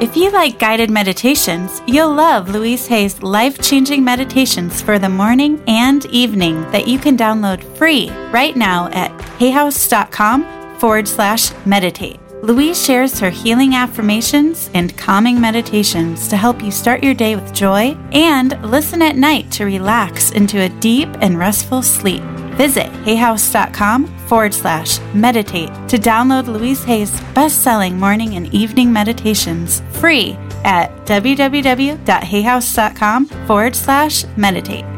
[0.00, 5.60] If you like guided meditations, you'll love Louise Hay's life changing meditations for the morning
[5.66, 12.20] and evening that you can download free right now at hayhouse.com forward slash meditate.
[12.42, 17.52] Louise shares her healing affirmations and calming meditations to help you start your day with
[17.52, 22.22] joy and listen at night to relax into a deep and restful sleep.
[22.54, 29.80] Visit hayhouse.com forward slash meditate to download Louise Hay's best selling morning and evening meditations
[29.92, 34.97] free at www.hayhouse.com forward slash meditate.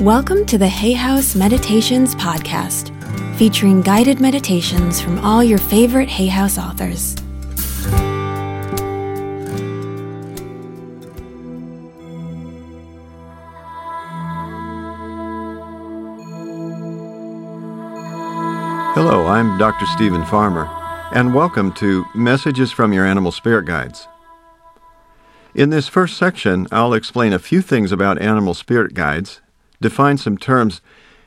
[0.00, 2.90] Welcome to the Hay House Meditations Podcast,
[3.36, 7.14] featuring guided meditations from all your favorite Hay House authors.
[18.94, 19.86] Hello, I'm Dr.
[19.86, 20.66] Steven Farmer,
[21.14, 24.08] and welcome to Messages from Your Animal Spirit Guides.
[25.54, 29.40] In this first section, I'll explain a few things about animal spirit guides,
[29.84, 30.82] define some terms,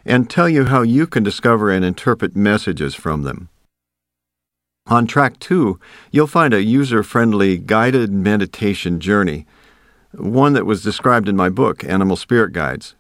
[0.06, 3.50] and tell you how you can discover and interpret messages from them.
[4.88, 5.80] On track two,
[6.12, 9.46] you'll find a user friendly guided meditation journey,
[10.14, 12.96] one that was described in my book, Animal Spirit Guides.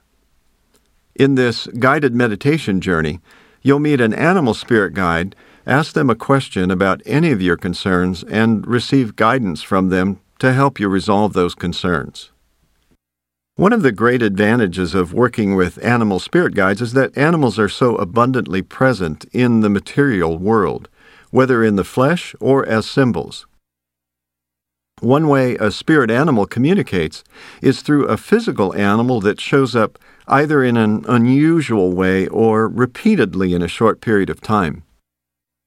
[1.15, 3.19] In this guided meditation journey,
[3.67, 8.23] You'll meet an animal spirit guide, ask them a question about any of your concerns,
[8.23, 12.31] and receive guidance from them to help you resolve those concerns.
[13.57, 17.67] One of the great advantages of working with animal spirit guides is that animals are
[17.67, 20.89] so abundantly present in the material world,
[21.31, 23.47] whether in the flesh or as symbols.
[24.99, 27.23] One way a spirit animal communicates
[27.59, 33.55] is through a physical animal that shows up either in an unusual way or repeatedly
[33.55, 34.83] in a short period of time.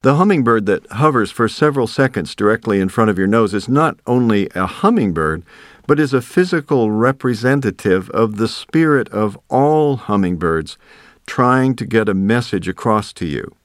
[0.02, 3.98] The hummingbird that hovers for several seconds directly in front of your nose is not
[4.06, 5.42] only a hummingbird,
[5.90, 10.78] but is a physical representative of the spirit of all hummingbirds
[11.26, 13.56] trying to get a message across to you.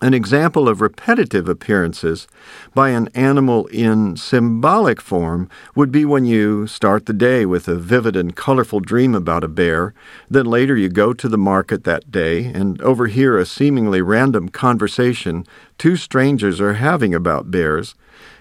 [0.00, 2.28] An example of repetitive appearances
[2.72, 7.74] by an animal in symbolic form would be when you start the day with a
[7.74, 9.94] vivid and colorful dream about a bear,
[10.30, 15.44] then later you go to the market that day and overhear a seemingly random conversation
[15.78, 17.96] two strangers are having about bears,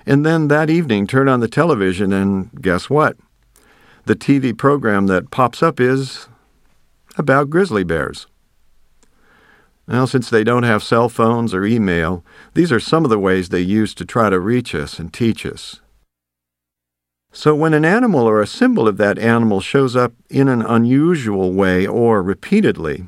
[0.05, 3.17] and then that evening turn on the television and guess what?
[4.05, 6.27] The TV program that pops up is
[7.17, 8.27] about grizzly bears.
[9.87, 13.49] Now, since they don't have cell phones or email, these are some of the ways
[13.49, 15.81] they use to try to reach us and teach us.
[17.33, 21.53] So, when an animal or a symbol of that animal shows up in an unusual
[21.53, 23.05] way or repeatedly,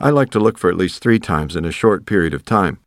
[0.00, 2.78] I like to look for at least three times in a short period of time.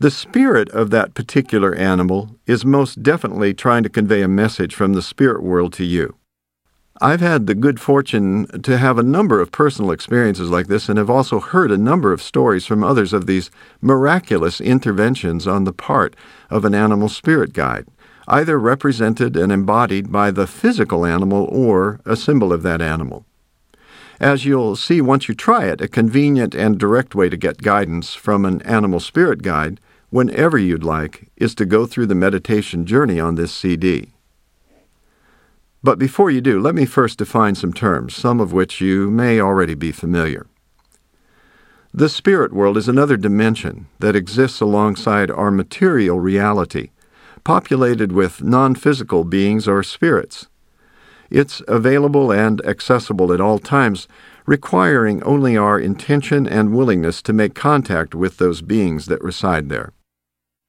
[0.00, 4.94] The spirit of that particular animal is most definitely trying to convey a message from
[4.94, 6.16] the spirit world to you.
[7.02, 10.96] I've had the good fortune to have a number of personal experiences like this and
[10.96, 13.50] have also heard a number of stories from others of these
[13.82, 16.16] miraculous interventions on the part
[16.48, 17.86] of an animal spirit guide,
[18.26, 23.26] either represented and embodied by the physical animal or a symbol of that animal.
[24.18, 28.14] As you'll see once you try it, a convenient and direct way to get guidance
[28.14, 29.78] from an animal spirit guide
[30.10, 34.12] whenever you'd like is to go through the meditation journey on this CD.
[35.82, 39.40] But before you do, let me first define some terms, some of which you may
[39.40, 40.46] already be familiar.
[41.94, 46.90] The spirit world is another dimension that exists alongside our material reality,
[47.42, 50.48] populated with non physical beings or spirits.
[51.30, 54.06] It's available and accessible at all times,
[54.44, 59.92] requiring only our intention and willingness to make contact with those beings that reside there.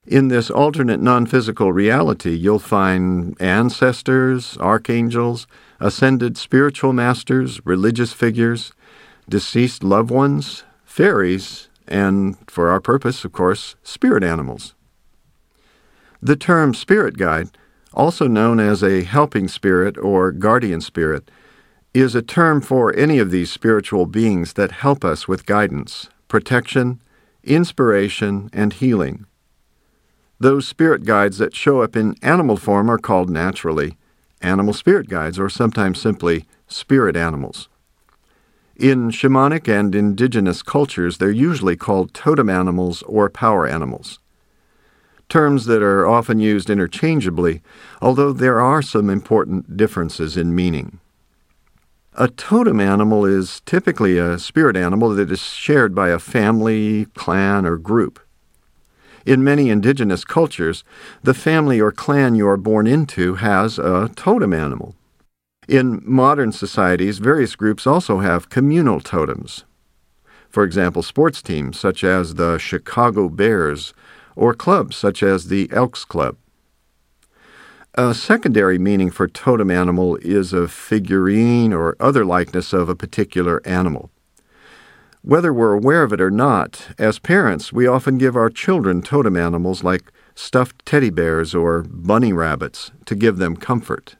[0.06, 5.46] In this alternate non physical reality, you'll find ancestors, archangels,
[5.78, 8.72] ascended spiritual masters, religious figures,
[9.28, 14.74] deceased loved ones, fairies, and, for our purpose, of course, spirit animals.
[16.20, 17.56] The term spirit guide,
[17.94, 21.30] also known as a helping spirit or guardian spirit,
[21.94, 27.00] is a term for any of these spiritual beings that help us with guidance, protection,
[27.44, 29.26] inspiration, and healing.
[30.42, 33.96] Those spirit guides that show up in animal form are called naturally
[34.40, 37.68] animal spirit guides, or sometimes simply spirit animals.
[38.74, 44.18] In shamanic and indigenous cultures, they're usually called totem animals or power animals.
[45.28, 47.62] Terms that are often used interchangeably,
[48.00, 50.98] although there are some important differences in meaning.
[52.14, 57.64] A totem animal is typically a spirit animal that is shared by a family, clan,
[57.64, 58.18] or group.
[59.24, 60.84] In many indigenous cultures,
[61.22, 64.94] the family or clan you are born into has a totem animal.
[65.68, 69.64] In modern societies, various groups also have communal totems.
[70.50, 73.94] For example, sports teams such as the Chicago Bears
[74.34, 76.36] or clubs such as the Elks Club.
[77.94, 83.60] A secondary meaning for totem animal is a figurine or other likeness of a particular
[83.66, 84.10] animal.
[85.24, 89.36] Whether we're aware of it or not, as parents, we often give our children totem
[89.36, 94.16] animals like stuffed teddy bears or bunny rabbits to give them comfort.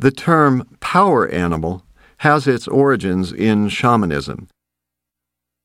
[0.00, 1.84] The term power animal
[2.18, 4.48] has its origins in shamanism.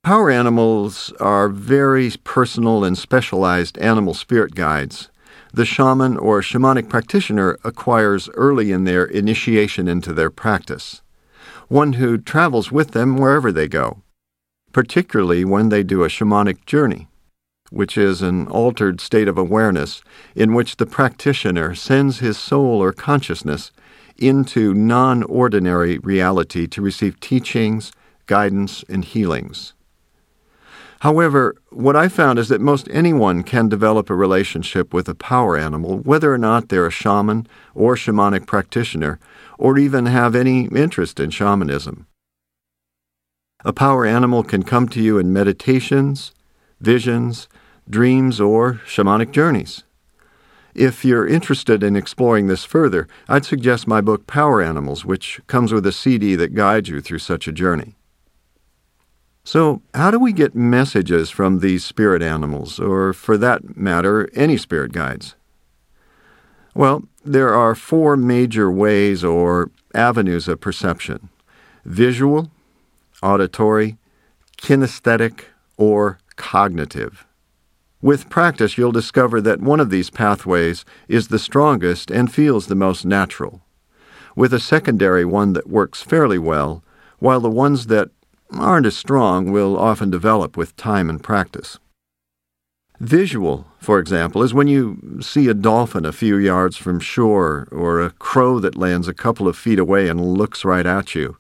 [0.04, 5.10] Power animals are very personal and specialized animal spirit guides.
[5.52, 11.02] The shaman or shamanic practitioner acquires early in their initiation into their practice,
[11.68, 14.02] one who travels with them wherever they go,
[14.74, 17.08] particularly when they do a shamanic journey,
[17.70, 20.02] which is an altered state of awareness
[20.36, 23.72] in which the practitioner sends his soul or consciousness
[24.18, 27.92] into non ordinary reality to receive teachings,
[28.26, 29.75] guidance, and healings.
[31.02, 35.58] However, what I found is that most anyone can develop a relationship with a power
[35.58, 39.20] animal, whether or not they're a shaman or shamanic practitioner,
[39.58, 42.08] or even have any interest in shamanism.
[43.64, 46.34] A power animal can come to you in meditations,
[46.80, 47.48] visions,
[47.90, 49.84] dreams, or shamanic journeys.
[50.74, 55.72] If you're interested in exploring this further, I'd suggest my book Power Animals, which comes
[55.72, 57.96] with a CD that guides you through such a journey.
[59.48, 64.58] So, how do we get messages from these spirit animals, or for that matter, any
[64.58, 65.36] spirit guides?
[66.74, 71.30] Well, there are four major ways or avenues of perception
[71.86, 72.50] visual,
[73.22, 73.98] auditory,
[74.58, 75.44] kinesthetic,
[75.78, 77.28] or cognitive.
[78.02, 82.74] With practice, you'll discover that one of these pathways is the strongest and feels the
[82.74, 83.62] most natural,
[84.36, 86.84] with a secondary one that works fairly well,
[87.20, 88.10] while the ones that
[88.52, 91.80] aren't as strong will often develop with time and practice.
[93.00, 98.02] Visual, for example, is when you see a dolphin a few yards from shore or
[98.02, 101.38] a crow that lands a couple of feet away and looks right at you.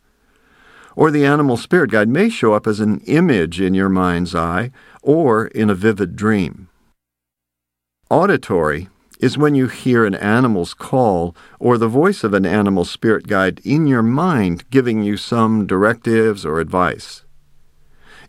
[0.97, 4.71] Or the animal spirit guide may show up as an image in your mind's eye
[5.01, 6.69] or in a vivid dream.
[8.09, 8.89] Auditory
[9.25, 13.59] is when you hear an animal's call or the voice of an animal spirit guide
[13.63, 17.23] in your mind giving you some directives or advice.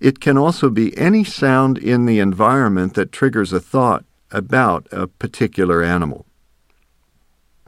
[0.01, 5.07] It can also be any sound in the environment that triggers a thought about a
[5.07, 6.25] particular animal.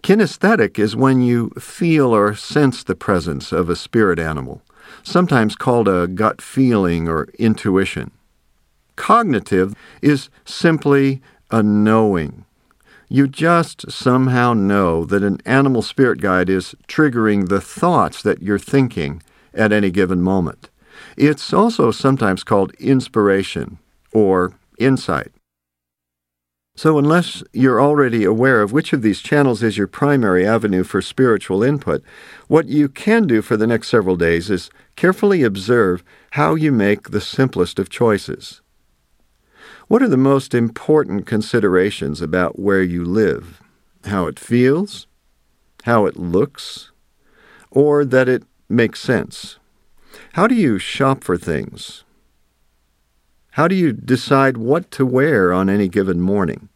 [0.03, 4.63] Kinesthetic is when you feel or sense the presence of a spirit animal
[5.03, 8.11] sometimes called a gut feeling or intuition.
[8.97, 11.21] Cognitive is simply
[11.51, 12.47] a knowing.
[13.11, 18.59] You just somehow know that an animal spirit guide is triggering the thoughts that you're
[18.59, 19.23] thinking
[19.55, 20.69] at any given moment.
[21.17, 23.79] It's also sometimes called inspiration
[24.13, 25.33] or insight.
[26.77, 31.03] So, unless you're already aware of which of these channels is your primary avenue for
[31.03, 32.05] spiritual input,
[32.47, 37.11] what you can do for the next several days is carefully observe how you make
[37.11, 38.61] the simplest of choices.
[39.89, 43.63] What are the most important considerations about where you live?
[44.05, 45.07] How it feels?
[45.85, 46.93] How it looks?
[47.71, 49.57] Or that it makes sense?
[50.35, 52.05] How do you shop for things?
[53.53, 56.69] How do you decide what to wear on any given morning?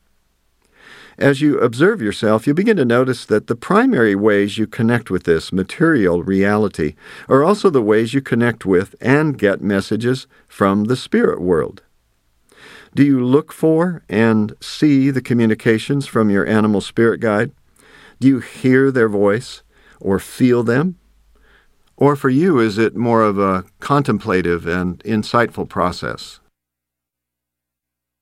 [1.19, 5.25] As you observe yourself, you begin to notice that the primary ways you connect with
[5.25, 6.95] this material reality
[7.29, 11.83] are also the ways you connect with and get messages from the spirit world.
[12.95, 17.53] Do you look for and see the communications from your animal spirit guide?
[18.21, 19.63] Do you hear their voice
[19.99, 20.99] or feel them?
[21.97, 26.41] Or for you, is it more of a contemplative and insightful process?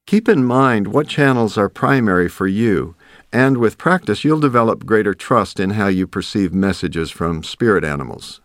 [0.07, 2.95] Keep in mind what channels are primary for you,
[3.33, 8.41] and with practice, you'll develop greater trust in how you perceive messages from spirit animals.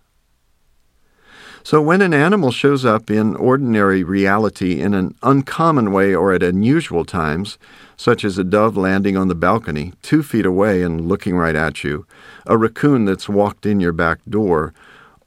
[1.65, 6.43] So, when an animal shows up in ordinary reality in an uncommon way or at
[6.43, 7.57] unusual times,
[7.97, 11.83] such as a dove landing on the balcony two feet away and looking right at
[11.83, 12.05] you,
[12.45, 14.75] a raccoon that's walked in your back door,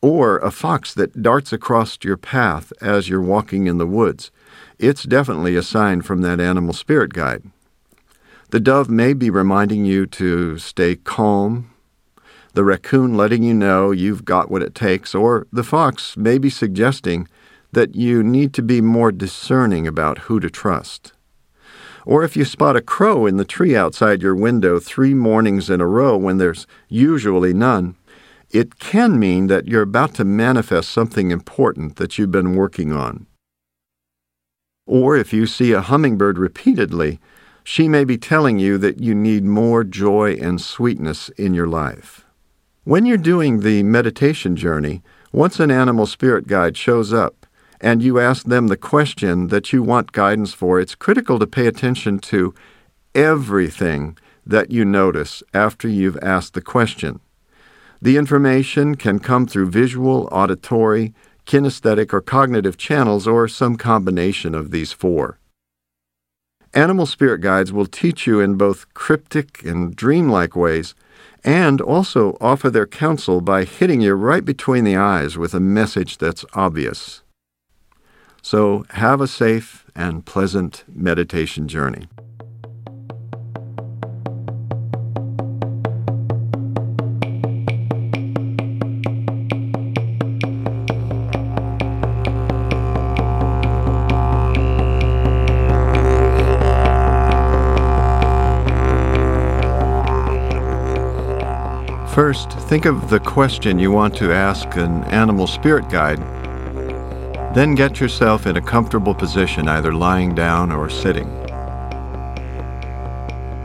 [0.00, 4.30] or a fox that darts across your path as you're walking in the woods,
[4.78, 7.42] it's definitely a sign from that animal spirit guide.
[8.50, 11.74] The dove may be reminding you to stay calm,
[12.54, 16.50] the raccoon letting you know you've got what it takes, or the fox may be
[16.50, 17.28] suggesting
[17.72, 21.12] that you need to be more discerning about who to trust.
[22.06, 25.80] Or if you spot a crow in the tree outside your window three mornings in
[25.80, 27.96] a row when there's usually none,
[28.50, 33.26] it can mean that you're about to manifest something important that you've been working on.
[34.86, 37.20] Or if you see a hummingbird repeatedly,
[37.62, 42.24] she may be telling you that you need more joy and sweetness in your life.
[42.88, 47.44] When you're doing the meditation journey, once an animal spirit guide shows up
[47.82, 51.66] and you ask them the question that you want guidance for, it's critical to pay
[51.66, 52.54] attention to
[53.14, 54.16] everything
[54.46, 57.20] that you notice after you've asked the question.
[58.00, 61.12] The information can come through visual, auditory,
[61.44, 65.38] kinesthetic, or cognitive channels, or some combination of these four.
[66.72, 70.94] Animal spirit guides will teach you in both cryptic and dreamlike ways,
[71.44, 76.18] and also offer their counsel by hitting you right between the eyes with a message
[76.18, 77.22] that's obvious.
[78.42, 82.08] So, have a safe and pleasant meditation journey.
[102.18, 106.18] First, think of the question you want to ask an animal spirit guide.
[107.54, 111.28] Then get yourself in a comfortable position, either lying down or sitting.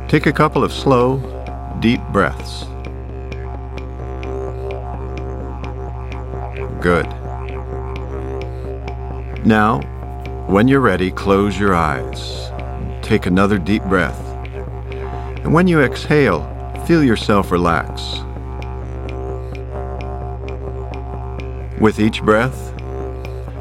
[0.07, 1.17] Take a couple of slow,
[1.79, 2.65] deep breaths.
[6.79, 7.07] Good.
[9.43, 9.81] Now,
[10.45, 12.51] when you're ready, close your eyes.
[13.01, 14.22] Take another deep breath.
[15.43, 16.45] And when you exhale,
[16.86, 18.19] feel yourself relax.
[21.80, 22.74] With each breath,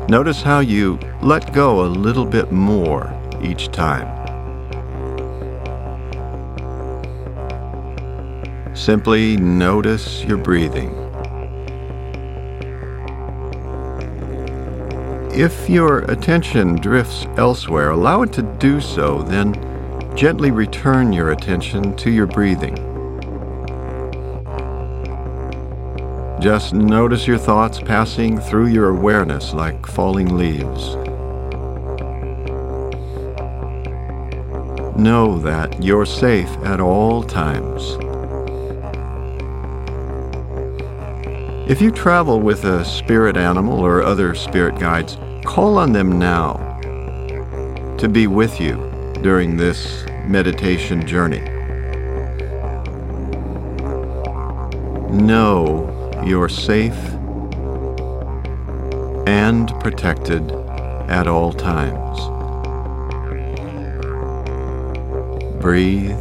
[0.09, 4.07] notice how you let go a little bit more each time.
[8.75, 10.91] Simply notice your breathing.
[15.35, 19.55] If your attention drifts elsewhere, allow it to do so, then
[20.15, 22.92] gently return your attention to your breathing.
[26.43, 30.97] Just notice your thoughts passing through your awareness like falling leaves.
[34.99, 37.97] Know that you're safe at all times.
[41.71, 46.55] If you travel with a spirit animal or other spirit guides, call on them now
[47.99, 48.75] to be with you
[49.23, 51.49] during this meditation journey.
[55.09, 55.92] Know
[56.25, 56.97] you're safe
[59.27, 60.51] and protected
[61.09, 62.19] at all times.
[65.61, 66.17] Breathe.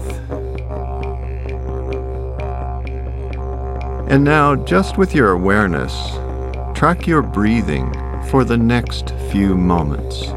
[4.09, 5.93] And now, just with your awareness,
[6.77, 7.91] track your breathing
[8.29, 10.33] for the next few moments.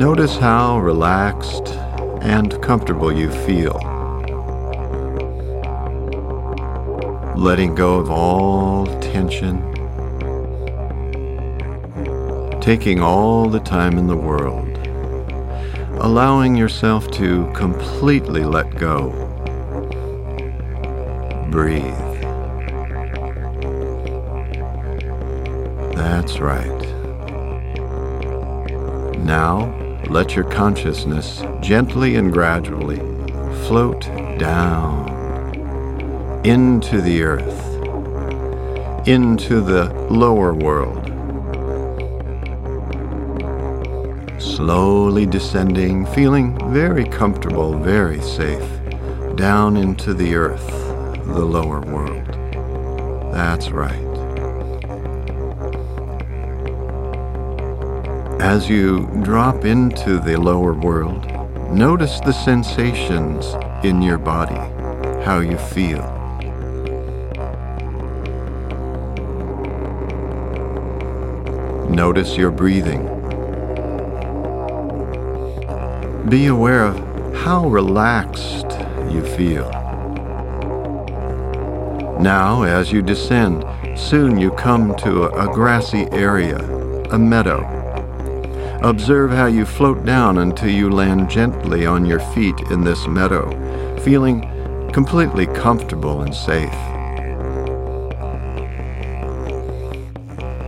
[0.00, 1.68] Notice how relaxed
[2.22, 3.78] and comfortable you feel.
[7.36, 9.60] Letting go of all tension.
[12.62, 14.74] Taking all the time in the world.
[16.00, 19.10] Allowing yourself to completely let go.
[21.50, 21.84] Breathe.
[25.94, 26.86] That's right.
[29.18, 32.98] Now, let your consciousness gently and gradually
[33.66, 34.02] float
[34.38, 35.10] down
[36.44, 41.06] into the earth, into the lower world.
[44.40, 48.68] Slowly descending, feeling very comfortable, very safe,
[49.36, 50.66] down into the earth,
[51.26, 52.26] the lower world.
[53.32, 54.09] That's right.
[58.40, 61.26] As you drop into the lower world,
[61.70, 63.54] notice the sensations
[63.84, 64.54] in your body,
[65.24, 66.02] how you feel.
[71.88, 73.04] Notice your breathing.
[76.28, 76.96] Be aware of
[77.36, 78.70] how relaxed
[79.10, 79.70] you feel.
[82.20, 83.64] Now, as you descend,
[83.96, 86.58] Soon you come to a, grassy area,
[87.10, 87.79] a meadow.
[88.82, 93.50] Observe how you float down until you land gently on your feet in this meadow,
[94.00, 94.40] feeling
[94.90, 96.70] completely comfortable and safe.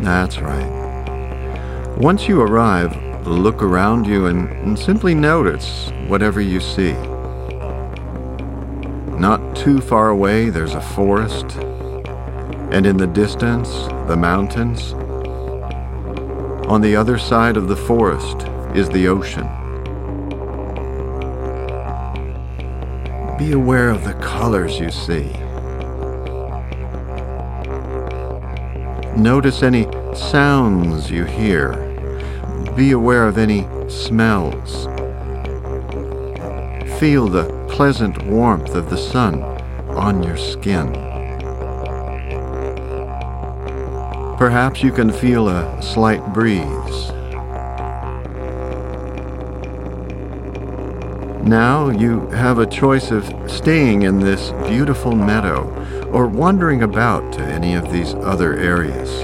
[0.02, 1.96] That's right.
[1.96, 2.94] Once you arrive,
[3.26, 6.92] look around you and, and simply notice whatever you see.
[9.18, 11.56] Not too far away, there's a forest,
[12.72, 13.70] and in the distance,
[14.06, 14.94] the mountains.
[16.72, 19.46] On the other side of the forest is the ocean.
[23.36, 25.30] Be aware of the colors you see.
[29.20, 29.84] Notice any
[30.16, 31.72] sounds you hear.
[32.74, 34.86] Be aware of any smells.
[36.98, 39.42] Feel the pleasant warmth of the sun
[39.90, 41.11] on your skin.
[44.42, 47.12] Perhaps you can feel a slight breeze.
[51.46, 55.70] Now you have a choice of staying in this beautiful meadow
[56.10, 59.20] or wandering about to any of these other areas.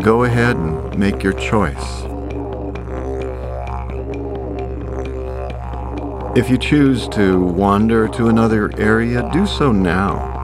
[0.00, 2.04] Go ahead and make your choice.
[6.38, 10.37] If you choose to wander to another area, do so now,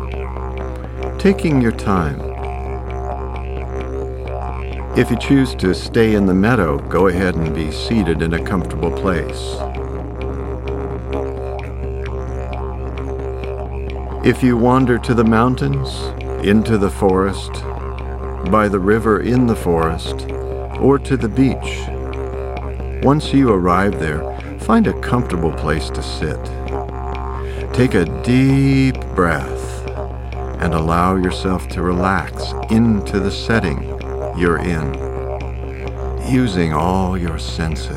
[1.25, 2.21] taking your time.
[4.95, 8.45] If you choose to stay in the meadow, go ahead and be seated in a
[8.45, 9.57] comfortable place.
[14.23, 15.89] If you wander to the mountains,
[16.47, 17.53] into the forest,
[18.51, 20.27] by the river in the forest,
[20.79, 21.89] or to the beach,
[23.03, 24.21] once you arrive there,
[24.59, 26.45] find a comfortable place to sit.
[27.73, 29.64] Take a deep breath
[30.65, 33.83] and allow yourself to relax into the setting
[34.35, 34.95] you're in,
[36.27, 37.93] using all your senses.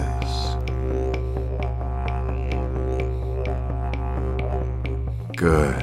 [5.37, 5.77] Good.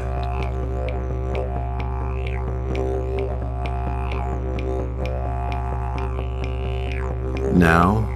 [7.56, 8.06] Now,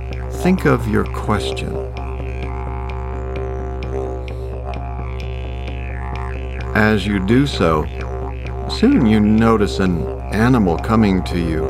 [0.42, 1.74] think of your question.
[6.74, 7.86] As you do so,
[8.70, 11.68] soon you notice an animal coming to you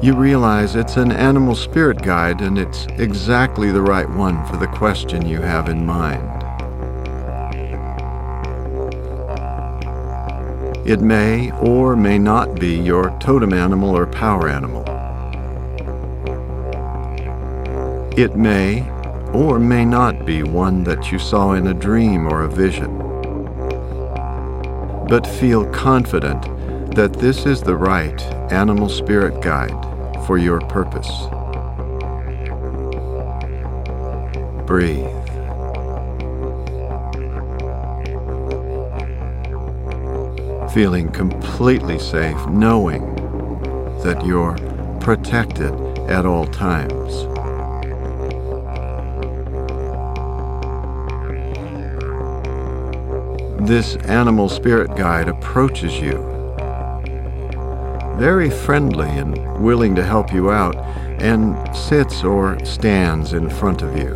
[0.00, 4.68] you realize it's an animal spirit guide and it's exactly the right one for the
[4.68, 6.22] question you have in mind.
[10.86, 14.84] It may or may not be your totem animal or power animal.
[18.16, 18.88] It may
[19.32, 22.97] or may not be one that you saw in a dream or a vision.
[25.08, 26.42] But feel confident
[26.94, 28.20] that this is the right
[28.52, 29.72] animal spirit guide
[30.26, 31.08] for your purpose.
[34.66, 35.06] Breathe.
[40.74, 43.14] Feeling completely safe, knowing
[44.02, 44.58] that you're
[45.00, 45.72] protected
[46.10, 47.37] at all times.
[53.68, 56.12] This animal spirit guide approaches you
[58.16, 60.74] very friendly and willing to help you out,
[61.20, 64.14] and sits or stands in front of you.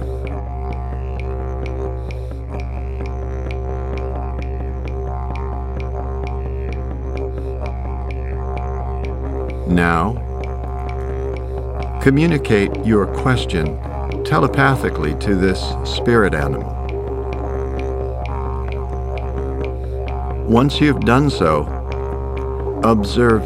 [9.68, 10.14] Now,
[12.02, 13.78] communicate your question
[14.24, 16.81] telepathically to this spirit animal.
[20.52, 21.62] Once you've done so,
[22.84, 23.42] observe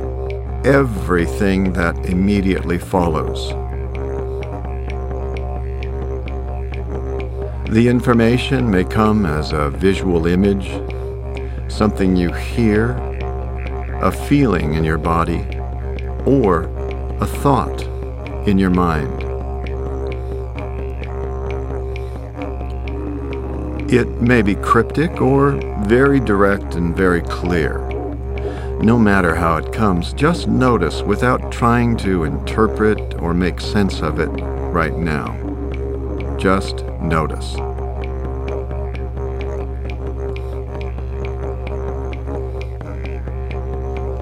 [0.66, 3.50] everything that immediately follows.
[7.70, 10.68] The information may come as a visual image,
[11.70, 12.96] something you hear,
[14.02, 15.46] a feeling in your body,
[16.24, 16.64] or
[17.20, 17.82] a thought
[18.48, 19.15] in your mind.
[23.88, 25.52] It may be cryptic or
[25.86, 27.78] very direct and very clear.
[28.82, 34.18] No matter how it comes, just notice without trying to interpret or make sense of
[34.18, 35.36] it right now.
[36.36, 37.54] Just notice.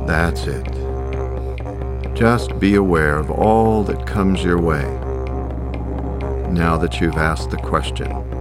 [0.07, 2.14] That's it.
[2.14, 4.85] Just be aware of all that comes your way
[6.53, 8.34] now that you've asked the question.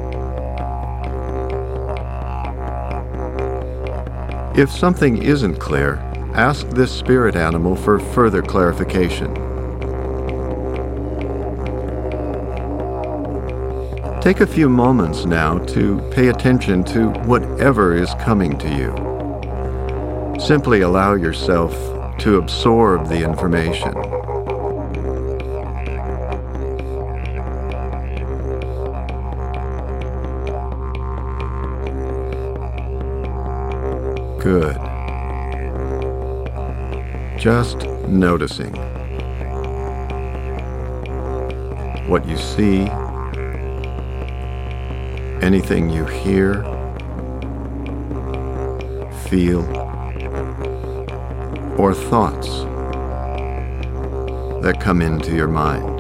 [4.55, 5.95] If something isn't clear,
[6.35, 9.33] ask this spirit animal for further clarification.
[14.21, 20.39] Take a few moments now to pay attention to whatever is coming to you.
[20.39, 21.73] Simply allow yourself
[22.19, 24.12] to absorb the information.
[37.43, 38.73] Just noticing
[42.07, 42.87] what you see,
[45.41, 46.63] anything you hear,
[49.27, 49.59] feel,
[51.77, 52.47] or thoughts
[54.63, 55.92] that come into your mind.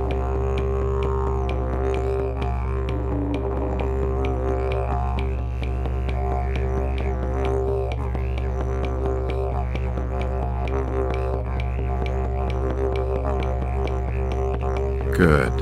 [15.15, 15.53] Good.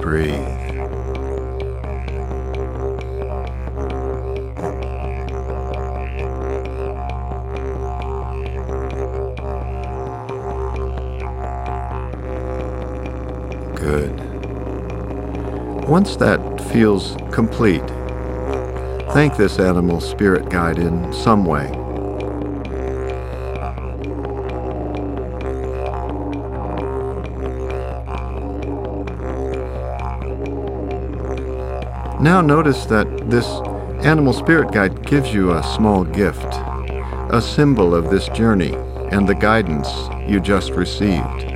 [0.00, 0.32] Breathe.
[13.74, 14.14] Good.
[15.88, 17.82] Once that feels complete,
[19.12, 21.87] thank this animal spirit guide in some way.
[32.20, 33.46] Now notice that this
[34.04, 36.52] animal spirit guide gives you a small gift,
[37.30, 38.74] a symbol of this journey
[39.12, 39.88] and the guidance
[40.28, 41.52] you just received.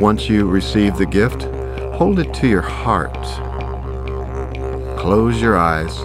[0.00, 1.42] Once you receive the gift,
[1.96, 3.12] hold it to your heart.
[4.98, 5.98] Close your eyes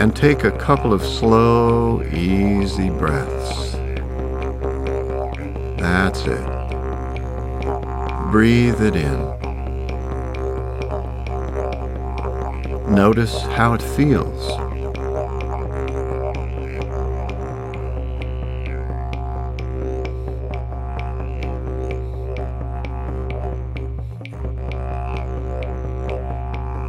[0.00, 3.75] and take a couple of slow, easy breaths.
[6.06, 6.46] That's it.
[8.30, 9.18] Breathe it in.
[12.94, 14.52] Notice how it feels.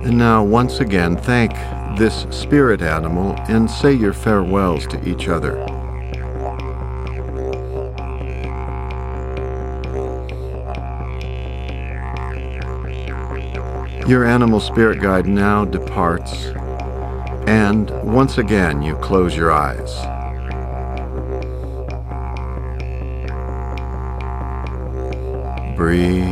[0.06, 1.54] And now, once again, thank
[1.98, 5.77] this spirit animal and say your farewells to each other.
[14.08, 16.46] Your animal spirit guide now departs,
[17.46, 19.94] and once again you close your eyes.
[25.76, 26.24] Breathe.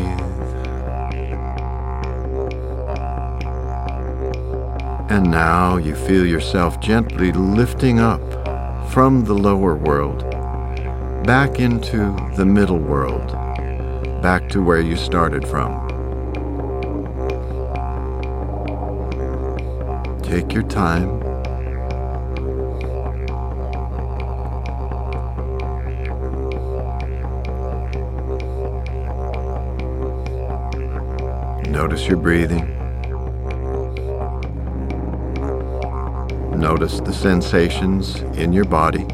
[5.12, 8.22] And now you feel yourself gently lifting up
[8.90, 10.24] from the lower world
[11.26, 13.34] back into the middle world,
[14.22, 15.85] back to where you started from.
[20.36, 21.22] Take your time.
[31.72, 32.68] Notice your breathing.
[36.60, 39.06] Notice the sensations in your body.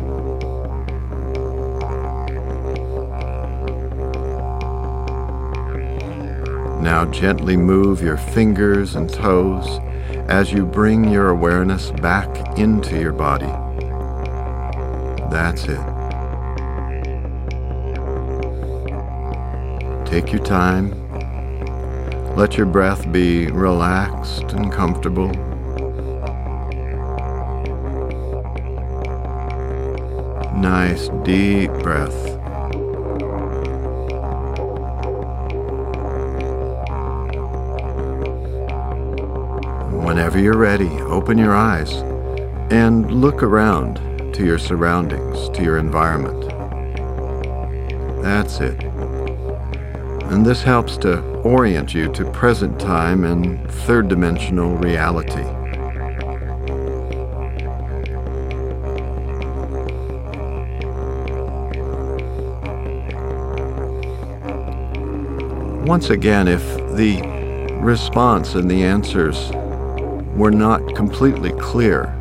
[6.81, 9.79] Now gently move your fingers and toes
[10.31, 13.51] as you bring your awareness back into your body.
[15.29, 15.81] That's it.
[20.05, 20.95] Take your time.
[22.37, 25.27] Let your breath be relaxed and comfortable.
[30.55, 32.40] Nice deep breath.
[40.11, 41.93] Whenever you're ready, open your eyes
[42.69, 43.95] and look around
[44.33, 46.41] to your surroundings, to your environment.
[48.21, 48.83] That's it.
[50.29, 55.45] And this helps to orient you to present time and third dimensional reality.
[65.87, 66.61] Once again, if
[66.97, 67.21] the
[67.79, 69.51] response and the answers
[70.35, 72.15] were not completely clear,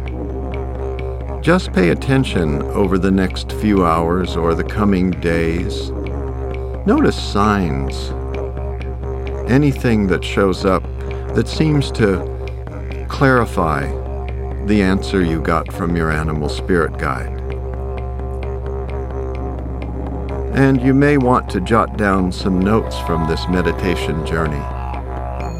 [1.42, 5.90] just pay attention over the next few hours or the coming days.
[6.86, 8.10] Notice signs,
[9.50, 10.82] anything that shows up
[11.34, 13.86] that seems to clarify
[14.66, 17.40] the answer you got from your animal spirit guide.
[20.54, 24.60] And you may want to jot down some notes from this meditation journey.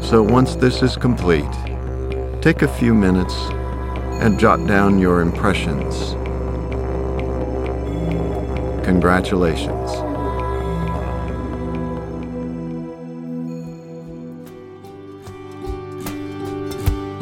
[0.05, 1.49] So once this is complete,
[2.41, 3.35] take a few minutes
[4.21, 6.13] and jot down your impressions.
[8.83, 9.91] Congratulations.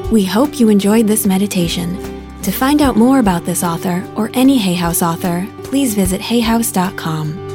[0.10, 1.98] We hope you enjoyed this meditation.
[2.44, 7.49] To find out more about this author or any Hay House author, please visit hayhouse.com.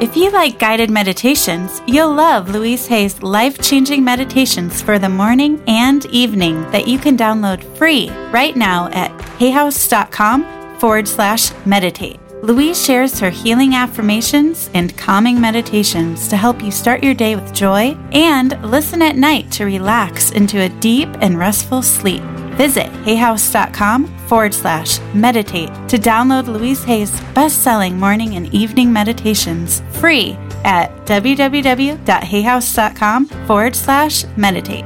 [0.00, 5.60] If you like guided meditations, you'll love Louise Hay's life changing meditations for the morning
[5.66, 12.20] and evening that you can download free right now at hayhouse.com forward slash meditate.
[12.44, 17.52] Louise shares her healing affirmations and calming meditations to help you start your day with
[17.52, 22.22] joy and listen at night to relax into a deep and restful sleep.
[22.58, 29.80] Visit hayhouse.com forward slash meditate to download Louise Hay's best selling morning and evening meditations
[29.92, 30.32] free
[30.64, 34.84] at www.hayhouse.com forward slash meditate.